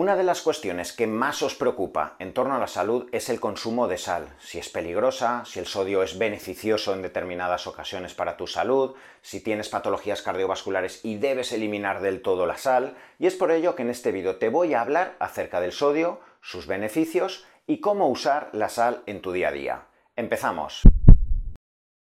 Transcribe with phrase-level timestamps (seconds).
[0.00, 3.38] Una de las cuestiones que más os preocupa en torno a la salud es el
[3.38, 8.38] consumo de sal, si es peligrosa, si el sodio es beneficioso en determinadas ocasiones para
[8.38, 13.34] tu salud, si tienes patologías cardiovasculares y debes eliminar del todo la sal, y es
[13.34, 17.44] por ello que en este vídeo te voy a hablar acerca del sodio, sus beneficios
[17.66, 19.82] y cómo usar la sal en tu día a día.
[20.16, 20.80] Empezamos.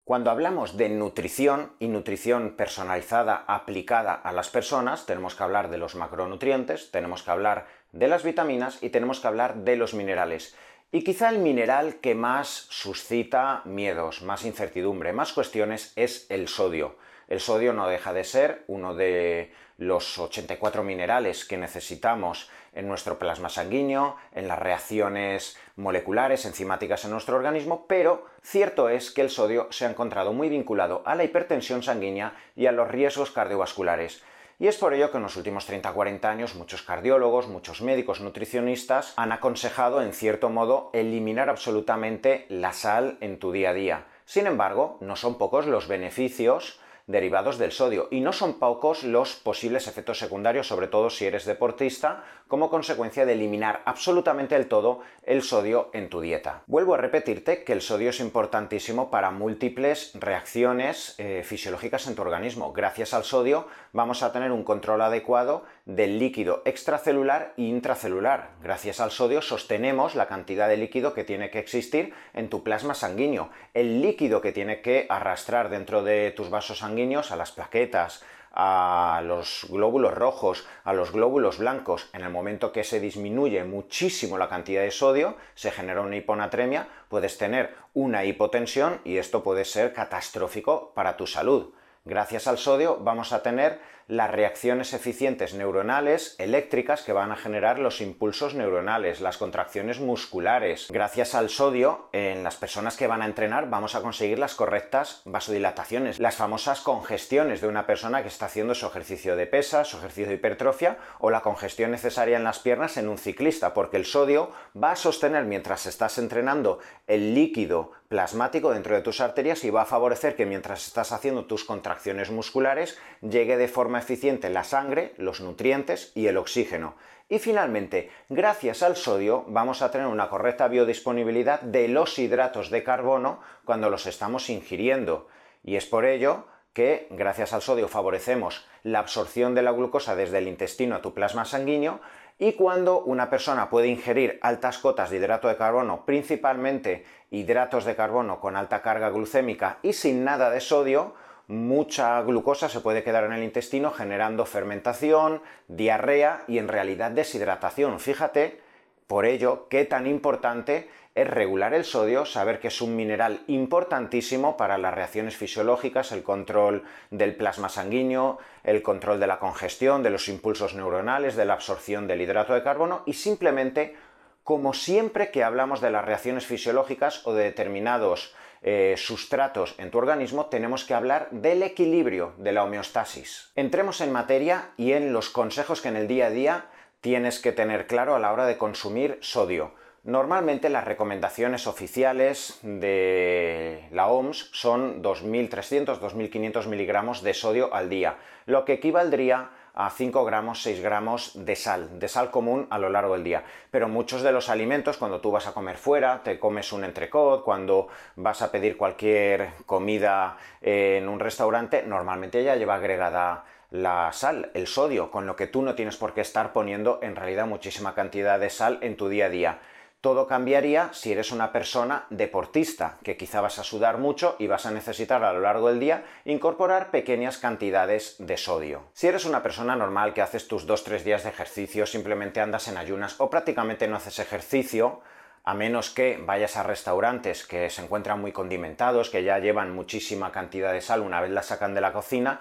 [0.07, 5.79] Cuando hablamos de nutrición y nutrición personalizada aplicada a las personas, tenemos que hablar de
[5.79, 10.55] los macronutrientes, tenemos que hablar de las vitaminas y tenemos que hablar de los minerales.
[10.92, 16.95] Y quizá el mineral que más suscita miedos, más incertidumbre, más cuestiones es el sodio.
[17.29, 23.19] El sodio no deja de ser uno de los 84 minerales que necesitamos en nuestro
[23.19, 29.31] plasma sanguíneo, en las reacciones moleculares, enzimáticas en nuestro organismo, pero cierto es que el
[29.31, 34.23] sodio se ha encontrado muy vinculado a la hipertensión sanguínea y a los riesgos cardiovasculares.
[34.59, 39.12] Y es por ello que en los últimos 30-40 años muchos cardiólogos, muchos médicos nutricionistas
[39.17, 44.06] han aconsejado en cierto modo eliminar absolutamente la sal en tu día a día.
[44.25, 49.35] Sin embargo, no son pocos los beneficios derivados del sodio y no son pocos los
[49.35, 55.01] posibles efectos secundarios, sobre todo si eres deportista, como consecuencia de eliminar absolutamente del todo
[55.23, 56.62] el sodio en tu dieta.
[56.67, 62.23] Vuelvo a repetirte que el sodio es importantísimo para múltiples reacciones eh, fisiológicas en tu
[62.23, 62.73] organismo.
[62.73, 68.51] Gracias al sodio vamos a tener un control adecuado del líquido extracelular e intracelular.
[68.61, 72.95] Gracias al sodio sostenemos la cantidad de líquido que tiene que existir en tu plasma
[72.95, 78.25] sanguíneo, el líquido que tiene que arrastrar dentro de tus vasos sanguíneos a las plaquetas,
[78.53, 84.39] a los glóbulos rojos, a los glóbulos blancos, en el momento que se disminuye muchísimo
[84.39, 89.65] la cantidad de sodio, se genera una hiponatremia, puedes tener una hipotensión y esto puede
[89.65, 91.75] ser catastrófico para tu salud.
[92.06, 97.79] Gracias al sodio vamos a tener las reacciones eficientes neuronales eléctricas que van a generar
[97.79, 100.87] los impulsos neuronales, las contracciones musculares.
[100.91, 105.23] Gracias al sodio, en las personas que van a entrenar vamos a conseguir las correctas
[105.25, 109.97] vasodilataciones, las famosas congestiones de una persona que está haciendo su ejercicio de pesas, su
[109.97, 114.05] ejercicio de hipertrofia o la congestión necesaria en las piernas en un ciclista, porque el
[114.05, 116.78] sodio va a sostener mientras estás entrenando
[117.09, 121.47] el líquido plasmático dentro de tus arterias y va a favorecer que mientras estás haciendo
[121.47, 126.95] tus contracciones musculares llegue de forma eficiente la sangre, los nutrientes y el oxígeno.
[127.29, 132.84] Y finalmente, gracias al sodio vamos a tener una correcta biodisponibilidad de los hidratos de
[132.84, 135.29] carbono cuando los estamos ingiriendo.
[135.65, 140.39] Y es por ello que gracias al sodio favorecemos la absorción de la glucosa desde
[140.39, 142.01] el intestino a tu plasma sanguíneo
[142.39, 147.97] y cuando una persona puede ingerir altas cotas de hidrato de carbono, principalmente hidratos de
[147.97, 151.15] carbono con alta carga glucémica y sin nada de sodio,
[151.49, 158.01] mucha glucosa se puede quedar en el intestino generando fermentación, diarrea y en realidad deshidratación.
[158.01, 158.61] Fíjate,
[159.07, 164.57] por ello, qué tan importante es regular el sodio, saber que es un mineral importantísimo
[164.59, 170.11] para las reacciones fisiológicas, el control del plasma sanguíneo, el control de la congestión, de
[170.11, 173.97] los impulsos neuronales, de la absorción del hidrato de carbono y simplemente,
[174.45, 178.34] como siempre que hablamos de las reacciones fisiológicas o de determinados
[178.69, 183.53] eh, sustratos en tu organismo, tenemos que hablar del equilibrio, de la homeostasis.
[183.54, 186.65] Entremos en materia y en los consejos que en el día a día
[187.00, 189.72] tienes que tener claro a la hora de consumir sodio.
[190.03, 198.16] Normalmente las recomendaciones oficiales de la OMS son 2.300-2.500 miligramos de sodio al día,
[198.47, 202.88] lo que equivaldría a 5 gramos, 6 gramos de sal, de sal común a lo
[202.88, 203.44] largo del día.
[203.70, 207.44] Pero muchos de los alimentos, cuando tú vas a comer fuera, te comes un entrecot,
[207.44, 214.50] cuando vas a pedir cualquier comida en un restaurante, normalmente ya lleva agregada la sal,
[214.54, 217.94] el sodio, con lo que tú no tienes por qué estar poniendo en realidad muchísima
[217.94, 219.59] cantidad de sal en tu día a día.
[220.06, 224.65] Todo cambiaría si eres una persona deportista, que quizá vas a sudar mucho y vas
[224.65, 228.84] a necesitar a lo largo del día incorporar pequeñas cantidades de sodio.
[228.93, 232.77] Si eres una persona normal que haces tus 2-3 días de ejercicio, simplemente andas en
[232.77, 235.01] ayunas o prácticamente no haces ejercicio,
[235.42, 240.30] a menos que vayas a restaurantes que se encuentran muy condimentados, que ya llevan muchísima
[240.30, 242.39] cantidad de sal una vez la sacan de la cocina,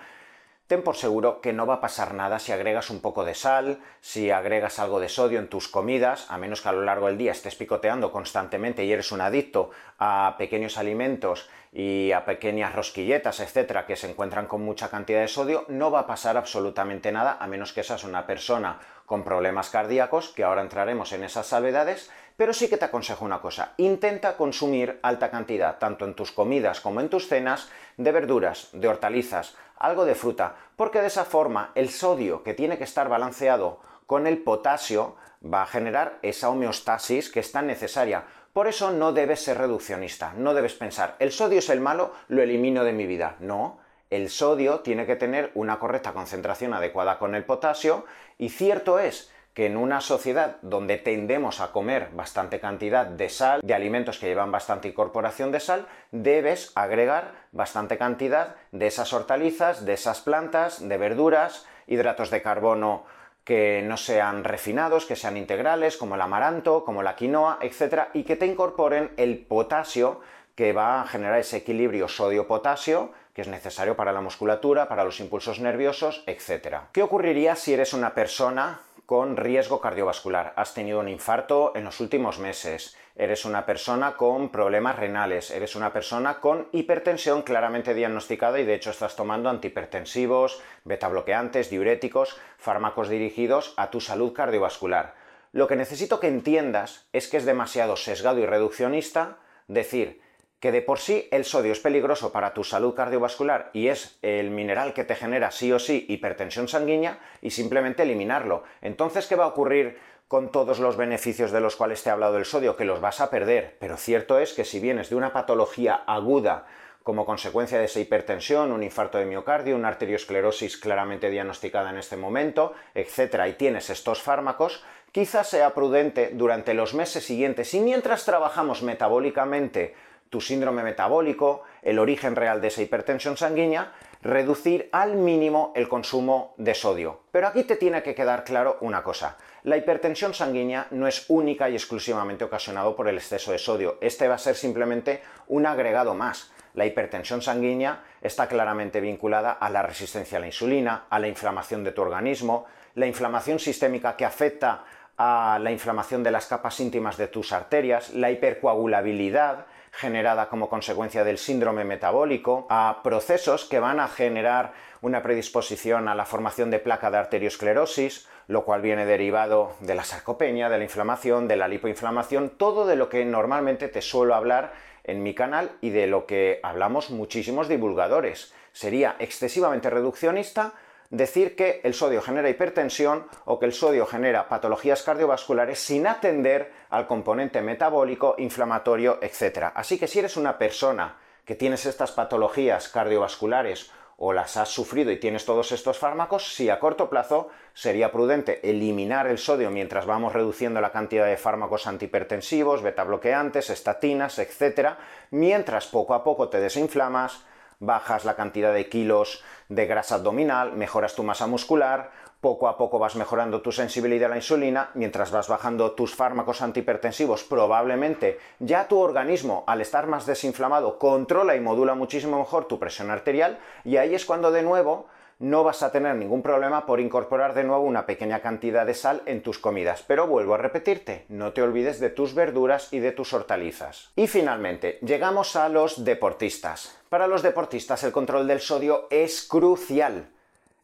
[0.67, 3.77] Ten por seguro que no va a pasar nada si agregas un poco de sal,
[4.01, 7.19] si agregas algo de sodio en tus comidas, a menos que a lo largo del
[7.19, 9.69] día estés picoteando constantemente y eres un adicto
[9.99, 15.27] a pequeños alimentos y a pequeñas rosquilletas, etcétera, que se encuentran con mucha cantidad de
[15.27, 19.69] sodio, no va a pasar absolutamente nada, a menos que seas una persona con problemas
[19.69, 24.37] cardíacos, que ahora entraremos en esas salvedades, pero sí que te aconsejo una cosa, intenta
[24.37, 29.55] consumir alta cantidad, tanto en tus comidas como en tus cenas, de verduras, de hortalizas,
[29.77, 34.27] algo de fruta, porque de esa forma el sodio que tiene que estar balanceado con
[34.27, 38.23] el potasio va a generar esa homeostasis que es tan necesaria.
[38.53, 42.41] Por eso no debes ser reduccionista, no debes pensar, el sodio es el malo, lo
[42.41, 43.35] elimino de mi vida.
[43.39, 43.79] No,
[44.09, 48.05] el sodio tiene que tener una correcta concentración adecuada con el potasio
[48.37, 53.61] y cierto es que en una sociedad donde tendemos a comer bastante cantidad de sal,
[53.63, 59.85] de alimentos que llevan bastante incorporación de sal, debes agregar bastante cantidad de esas hortalizas,
[59.85, 63.05] de esas plantas, de verduras, hidratos de carbono
[63.45, 68.09] que no sean refinados, que sean integrales, como el amaranto, como la quinoa, etc.
[68.13, 70.19] y que te incorporen el potasio
[70.55, 75.19] que va a generar ese equilibrio sodio-potasio que es necesario para la musculatura, para los
[75.19, 76.77] impulsos nerviosos, etc.
[76.93, 80.53] ¿Qué ocurriría si eres una persona con riesgo cardiovascular?
[80.55, 85.75] Has tenido un infarto en los últimos meses, eres una persona con problemas renales, eres
[85.75, 93.09] una persona con hipertensión claramente diagnosticada y de hecho estás tomando antihipertensivos, betabloqueantes, diuréticos, fármacos
[93.09, 95.15] dirigidos a tu salud cardiovascular.
[95.51, 99.37] Lo que necesito que entiendas es que es demasiado sesgado y reduccionista
[99.67, 100.24] decir
[100.59, 104.49] que de por sí el sodio es peligroso para tu salud cardiovascular y es el
[104.51, 108.63] mineral que te genera sí o sí hipertensión sanguínea y simplemente eliminarlo.
[108.81, 109.97] Entonces, ¿qué va a ocurrir
[110.27, 112.75] con todos los beneficios de los cuales te he hablado del sodio?
[112.75, 113.77] Que los vas a perder.
[113.79, 116.65] Pero cierto es que si vienes de una patología aguda
[117.03, 122.17] como consecuencia de esa hipertensión, un infarto de miocardio, una arteriosclerosis claramente diagnosticada en este
[122.17, 128.25] momento, etcétera, y tienes estos fármacos, quizás sea prudente durante los meses siguientes y mientras
[128.25, 129.93] trabajamos metabólicamente
[130.29, 136.55] tu síndrome metabólico, el origen real de esa hipertensión sanguínea, reducir al mínimo el consumo
[136.57, 137.21] de sodio.
[137.31, 139.37] Pero aquí te tiene que quedar claro una cosa.
[139.63, 143.97] La hipertensión sanguínea no es única y exclusivamente ocasionado por el exceso de sodio.
[144.01, 146.51] Este va a ser simplemente un agregado más.
[146.73, 151.83] La hipertensión sanguínea está claramente vinculada a la resistencia a la insulina, a la inflamación
[151.83, 154.83] de tu organismo, la inflamación sistémica que afecta
[155.17, 161.23] a la inflamación de las capas íntimas de tus arterias, la hipercoagulabilidad, generada como consecuencia
[161.23, 166.79] del síndrome metabólico, a procesos que van a generar una predisposición a la formación de
[166.79, 171.67] placa de arteriosclerosis, lo cual viene derivado de la sarcopenia, de la inflamación, de la
[171.67, 176.25] lipoinflamación, todo de lo que normalmente te suelo hablar en mi canal y de lo
[176.25, 178.53] que hablamos muchísimos divulgadores.
[178.73, 180.73] Sería excesivamente reduccionista
[181.15, 186.71] decir que el sodio genera hipertensión o que el sodio genera patologías cardiovasculares sin atender
[186.89, 189.71] al componente metabólico, inflamatorio, etc.
[189.73, 195.11] Así que si eres una persona que tienes estas patologías cardiovasculares o las has sufrido
[195.11, 200.05] y tienes todos estos fármacos, sí a corto plazo sería prudente eliminar el sodio mientras
[200.05, 204.95] vamos reduciendo la cantidad de fármacos antihipertensivos, betabloqueantes, estatinas, etc.,
[205.31, 207.45] mientras poco a poco te desinflamas,
[207.79, 212.11] bajas la cantidad de kilos de grasa abdominal, mejoras tu masa muscular,
[212.41, 216.61] poco a poco vas mejorando tu sensibilidad a la insulina, mientras vas bajando tus fármacos
[216.61, 222.77] antihipertensivos, probablemente ya tu organismo, al estar más desinflamado, controla y modula muchísimo mejor tu
[222.77, 225.07] presión arterial, y ahí es cuando de nuevo
[225.39, 229.21] no vas a tener ningún problema por incorporar de nuevo una pequeña cantidad de sal
[229.25, 230.03] en tus comidas.
[230.07, 234.11] Pero vuelvo a repetirte, no te olvides de tus verduras y de tus hortalizas.
[234.15, 236.97] Y finalmente, llegamos a los deportistas.
[237.09, 240.29] Para los deportistas el control del sodio es crucial.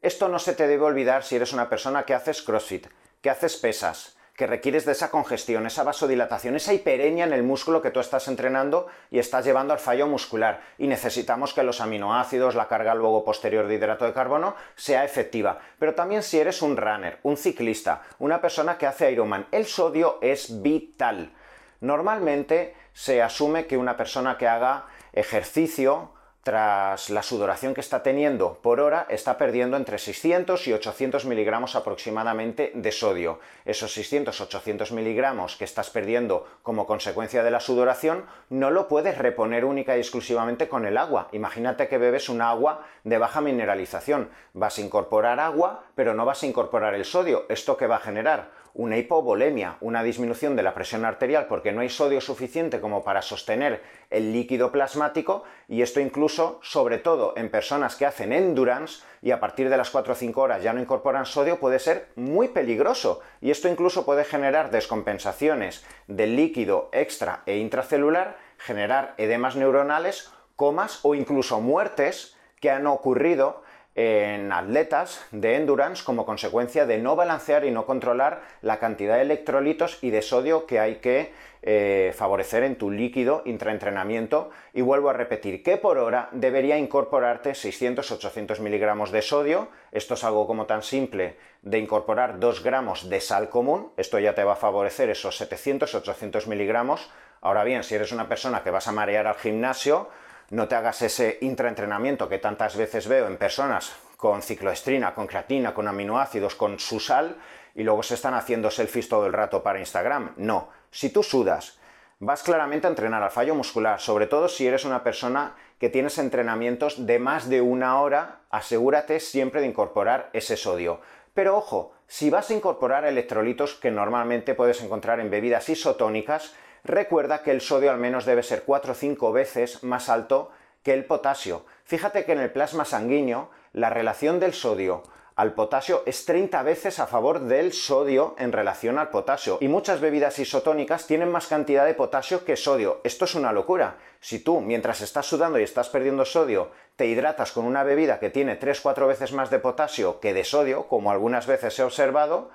[0.02, 2.88] Esto no se te debe olvidar si eres una persona que haces CrossFit,
[3.22, 7.80] que haces pesas, que requieres de esa congestión, esa vasodilatación, esa hipereña en el músculo
[7.80, 10.62] que tú estás entrenando y estás llevando al fallo muscular.
[10.80, 15.60] Y necesitamos que los aminoácidos, la carga luego posterior de hidrato de carbono sea efectiva.
[15.78, 20.18] Pero también si eres un runner, un ciclista, una persona que hace Ironman, el sodio
[20.24, 21.32] es vital.
[21.80, 28.60] Normalmente se asume que una persona que haga ejercicio, tras la sudoración que está teniendo
[28.62, 33.40] por hora, está perdiendo entre 600 y 800 miligramos aproximadamente de sodio.
[33.64, 39.66] Esos 600-800 miligramos que estás perdiendo como consecuencia de la sudoración no lo puedes reponer
[39.66, 41.28] única y exclusivamente con el agua.
[41.32, 44.30] Imagínate que bebes un agua de baja mineralización.
[44.54, 47.46] Vas a incorporar agua, pero no vas a incorporar el sodio.
[47.50, 48.50] ¿Esto qué va a generar?
[48.74, 53.22] Una hipovolemia, una disminución de la presión arterial porque no hay sodio suficiente como para
[53.22, 59.32] sostener el líquido plasmático y esto incluso, sobre todo en personas que hacen endurance y
[59.32, 62.48] a partir de las 4 o 5 horas ya no incorporan sodio, puede ser muy
[62.48, 63.22] peligroso.
[63.40, 71.00] Y esto incluso puede generar descompensaciones del líquido extra e intracelular, generar edemas neuronales, comas
[71.04, 73.64] o incluso muertes que han ocurrido
[73.96, 79.24] en atletas de endurance como consecuencia de no balancear y no controlar la cantidad de
[79.24, 81.34] electrolitos y de sodio que hay que
[81.64, 84.50] eh, favorecer en tu líquido intraentrenamiento.
[84.74, 90.24] Y vuelvo a repetir que por hora debería incorporarte 600-800 miligramos de sodio, esto es
[90.24, 94.54] algo como tan simple de incorporar 2 gramos de sal común, esto ya te va
[94.54, 99.28] a favorecer esos 700-800 miligramos, ahora bien, si eres una persona que vas a marear
[99.28, 100.10] al gimnasio,
[100.52, 105.74] no te hagas ese intraentrenamiento que tantas veces veo en personas con cicloestrina, con creatina,
[105.74, 107.38] con aminoácidos, con su sal,
[107.74, 110.34] y luego se están haciendo selfies todo el rato para Instagram.
[110.36, 111.80] No, si tú sudas,
[112.20, 116.18] vas claramente a entrenar al fallo muscular, sobre todo si eres una persona que tienes
[116.18, 121.00] entrenamientos de más de una hora, asegúrate siempre de incorporar ese sodio.
[121.34, 127.44] Pero ojo, si vas a incorporar electrolitos que normalmente puedes encontrar en bebidas isotónicas, recuerda
[127.44, 130.52] que el sodio al menos debe ser 4 o 5 veces más alto
[130.84, 131.66] que el potasio.
[131.86, 135.04] Fíjate que en el plasma sanguíneo la relación del sodio
[135.36, 139.58] al potasio es 30 veces a favor del sodio en relación al potasio.
[139.62, 143.00] Y muchas bebidas isotónicas tienen más cantidad de potasio que sodio.
[143.04, 143.98] Esto es una locura.
[144.20, 148.30] Si tú, mientras estás sudando y estás perdiendo sodio, te hidratas con una bebida que
[148.30, 152.52] tiene 3-4 veces más de potasio que de sodio, como algunas veces he observado,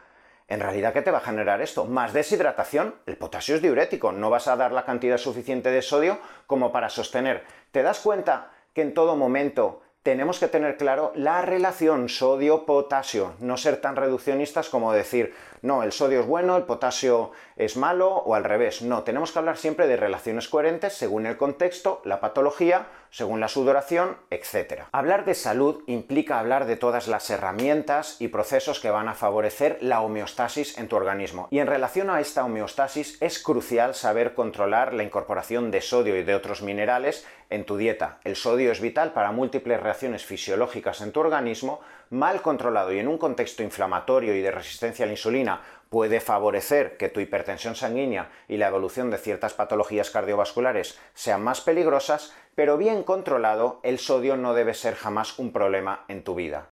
[0.48, 1.86] en realidad, ¿qué te va a generar esto?
[1.86, 2.94] Más deshidratación.
[3.06, 6.88] El potasio es diurético, no vas a dar la cantidad suficiente de sodio como para
[6.88, 7.44] sostener.
[7.72, 13.56] ¿Te das cuenta que en todo momento tenemos que tener claro la relación sodio-potasio, no
[13.56, 18.36] ser tan reduccionistas como decir, no, el sodio es bueno, el potasio es malo o
[18.36, 18.82] al revés.
[18.82, 23.48] No, tenemos que hablar siempre de relaciones coherentes según el contexto, la patología, según la
[23.48, 24.84] sudoración, etc.
[24.92, 29.78] Hablar de salud implica hablar de todas las herramientas y procesos que van a favorecer
[29.80, 31.48] la homeostasis en tu organismo.
[31.50, 36.24] Y en relación a esta homeostasis es crucial saber controlar la incorporación de sodio y
[36.24, 38.18] de otros minerales en tu dieta.
[38.24, 43.08] El sodio es vital para múltiples reacciones fisiológicas en tu organismo, mal controlado y en
[43.08, 48.30] un contexto inflamatorio y de resistencia a la insulina puede favorecer que tu hipertensión sanguínea
[48.48, 54.38] y la evolución de ciertas patologías cardiovasculares sean más peligrosas, pero bien controlado, el sodio
[54.38, 56.64] no debe ser jamás un problema en tu vida.